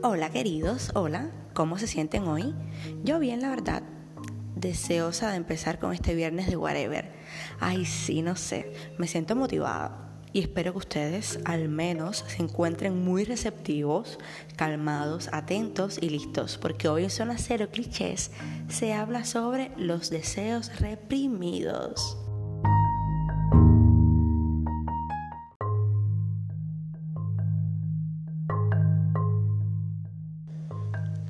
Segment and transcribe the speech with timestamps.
[0.00, 2.54] Hola queridos, hola, ¿cómo se sienten hoy?
[3.02, 3.82] Yo bien, la verdad,
[4.54, 7.12] deseosa de empezar con este viernes de whatever.
[7.58, 13.02] Ay, sí, no sé, me siento motivada y espero que ustedes al menos se encuentren
[13.04, 14.20] muy receptivos,
[14.54, 18.30] calmados, atentos y listos, porque hoy en Zona Cero Clichés
[18.68, 22.16] se habla sobre los deseos reprimidos.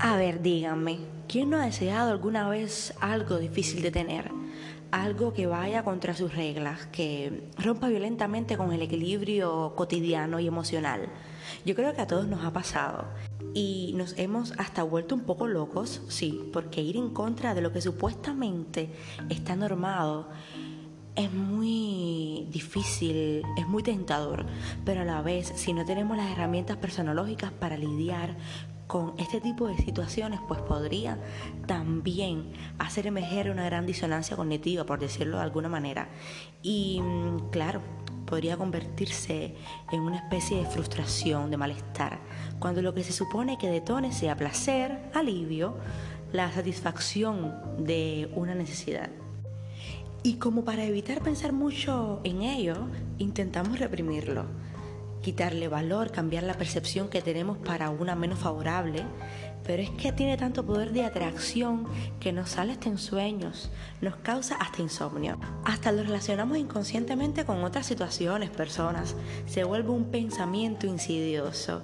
[0.09, 4.31] A ver, díganme, ¿quién no ha deseado alguna vez algo difícil de tener?
[4.91, 11.11] Algo que vaya contra sus reglas, que rompa violentamente con el equilibrio cotidiano y emocional.
[11.67, 13.05] Yo creo que a todos nos ha pasado
[13.53, 17.71] y nos hemos hasta vuelto un poco locos, sí, porque ir en contra de lo
[17.71, 18.89] que supuestamente
[19.29, 20.31] está normado
[21.19, 24.47] es muy difícil, es muy tentador,
[24.85, 28.37] pero a la vez, si no tenemos las herramientas personológicas para lidiar
[28.87, 31.19] con este tipo de situaciones, pues podría
[31.67, 36.09] también hacer emerger una gran disonancia cognitiva, por decirlo de alguna manera.
[36.63, 37.83] Y mm, claro,
[38.25, 39.57] podría convertirse
[39.91, 42.21] en una especie de frustración, de malestar,
[42.61, 45.79] cuando lo que se supone que detone sea placer, alivio,
[46.33, 49.11] la satisfacción de una necesidad.
[50.23, 52.75] Y como para evitar pensar mucho en ello,
[53.19, 54.47] intentamos reprimirlo.
[55.23, 59.05] Quitarle valor, cambiar la percepción que tenemos para una menos favorable,
[59.69, 61.87] pero es que tiene tanto poder de atracción
[62.21, 65.39] que nos sale hasta en sueños, nos causa hasta insomnio.
[65.63, 71.83] Hasta lo relacionamos inconscientemente con otras situaciones, personas, se vuelve un pensamiento insidioso.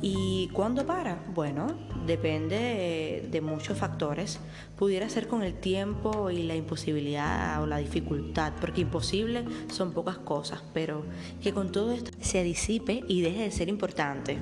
[0.00, 1.22] ¿Y cuándo para?
[1.34, 1.74] Bueno,
[2.06, 4.40] depende de, muchos factores.
[4.76, 10.16] Pudiera ser con el tiempo y la imposibilidad o la dificultad, porque imposible son pocas
[10.16, 11.04] cosas, pero
[11.42, 14.38] que con todo esto se disipe y deje de ser importante.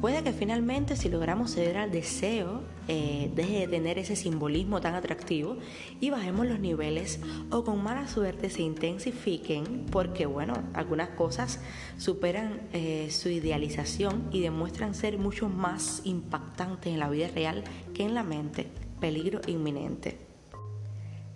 [0.00, 4.94] Puede que finalmente si logramos ceder al deseo, eh, deje de tener ese simbolismo tan
[4.94, 5.56] atractivo
[6.00, 7.20] y bajemos los niveles
[7.50, 11.60] o con mala suerte se intensifiquen porque bueno, algunas cosas
[11.96, 17.64] superan eh, su idealización y demuestran ser mucho más impactantes en la vida real
[17.94, 18.68] que en la mente.
[19.00, 20.18] Peligro inminente.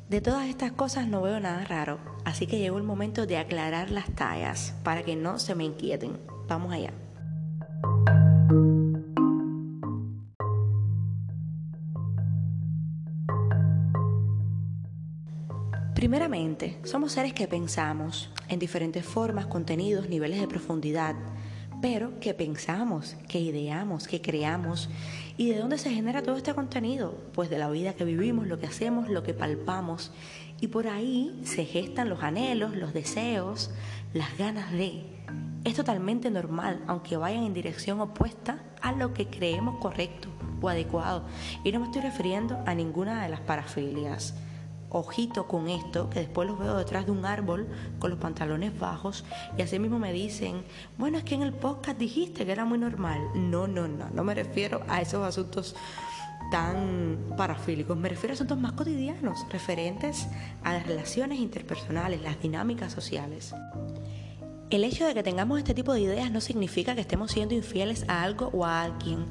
[0.08, 3.90] De todas estas cosas no veo nada raro, así que llegó el momento de aclarar
[3.90, 6.18] las tallas para que no se me inquieten.
[6.48, 6.94] Vamos allá.
[15.98, 21.16] Primeramente, somos seres que pensamos en diferentes formas, contenidos, niveles de profundidad,
[21.82, 24.90] pero que pensamos, que ideamos, que creamos.
[25.36, 27.18] ¿Y de dónde se genera todo este contenido?
[27.32, 30.12] Pues de la vida que vivimos, lo que hacemos, lo que palpamos.
[30.60, 33.72] Y por ahí se gestan los anhelos, los deseos,
[34.14, 35.02] las ganas de.
[35.64, 40.28] Es totalmente normal, aunque vayan en dirección opuesta a lo que creemos correcto
[40.60, 41.24] o adecuado.
[41.64, 44.36] Y no me estoy refiriendo a ninguna de las parafilias
[44.90, 47.68] ojito con esto, que después los veo detrás de un árbol
[47.98, 49.24] con los pantalones bajos
[49.56, 50.62] y así mismo me dicen,
[50.96, 53.20] bueno, es que en el podcast dijiste que era muy normal.
[53.34, 55.74] No, no, no, no me refiero a esos asuntos
[56.50, 60.26] tan parafílicos, me refiero a asuntos más cotidianos, referentes
[60.64, 63.54] a las relaciones interpersonales, las dinámicas sociales.
[64.70, 68.04] El hecho de que tengamos este tipo de ideas no significa que estemos siendo infieles
[68.08, 69.26] a algo o a alguien,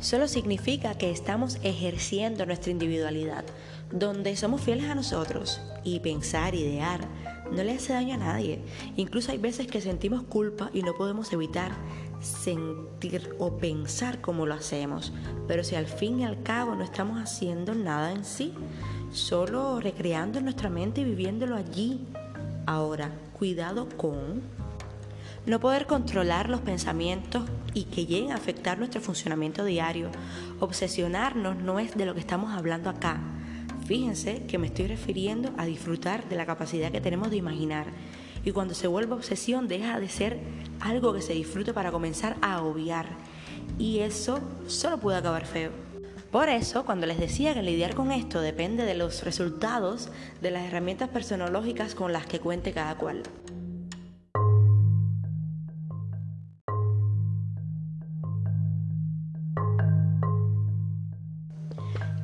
[0.00, 3.44] solo significa que estamos ejerciendo nuestra individualidad
[3.90, 7.00] donde somos fieles a nosotros y pensar, idear,
[7.52, 8.60] no le hace daño a nadie.
[8.96, 11.72] Incluso hay veces que sentimos culpa y no podemos evitar
[12.20, 15.12] sentir o pensar como lo hacemos.
[15.46, 18.52] Pero si al fin y al cabo no estamos haciendo nada en sí,
[19.12, 22.04] solo recreando en nuestra mente y viviéndolo allí.
[22.66, 24.42] Ahora, cuidado con
[25.46, 30.10] no poder controlar los pensamientos y que lleguen a afectar nuestro funcionamiento diario.
[30.58, 33.20] Obsesionarnos no es de lo que estamos hablando acá
[33.86, 37.86] Fíjense que me estoy refiriendo a disfrutar de la capacidad que tenemos de imaginar.
[38.44, 40.40] Y cuando se vuelve obsesión deja de ser
[40.80, 43.06] algo que se disfrute para comenzar a obviar.
[43.78, 45.70] Y eso solo puede acabar feo.
[46.32, 50.08] Por eso, cuando les decía que lidiar con esto depende de los resultados
[50.42, 53.22] de las herramientas personológicas con las que cuente cada cual.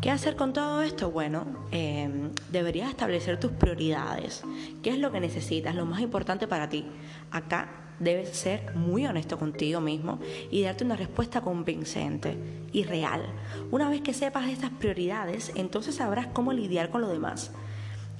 [0.03, 1.13] ¿Qué hacer con todo esto?
[1.13, 4.43] Bueno, em, deberías establecer tus prioridades.
[4.83, 5.77] ¿Qué es lo que necesitas?
[5.77, 6.85] Lo más importante para ti.
[7.31, 10.19] Acá debes ser muy honesto contigo mismo
[10.51, 12.37] y darte una respuesta convincente
[12.73, 13.23] y real.
[13.71, 17.53] Una vez que sepas estas prioridades, entonces sabrás cómo lidiar con lo demás.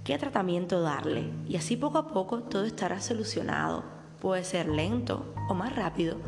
[0.05, 1.25] ¿Qué tratamiento darle?
[1.49, 3.83] Y así poco a poco todo estará solucionado.
[4.21, 6.19] Puede ser lento o más rápido,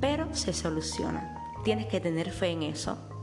[0.00, 1.30] pero se soluciona.
[1.62, 3.13] tienes que tener fe en eso.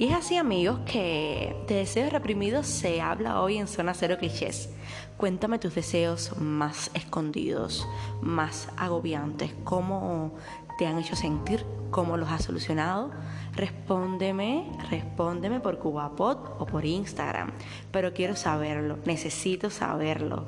[0.00, 4.70] Y es así amigos que de deseos reprimidos se habla hoy en Zona Cero Clichés.
[5.18, 7.86] Cuéntame tus deseos más escondidos,
[8.22, 10.32] más agobiantes, cómo
[10.78, 13.10] te han hecho sentir, cómo los has solucionado.
[13.54, 17.52] Respóndeme, respóndeme por Cubapod o por Instagram.
[17.92, 20.46] Pero quiero saberlo, necesito saberlo.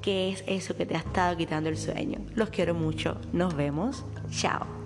[0.00, 2.20] ¿Qué es eso que te ha estado quitando el sueño?
[2.34, 3.20] Los quiero mucho.
[3.34, 4.02] Nos vemos.
[4.30, 4.83] Chao.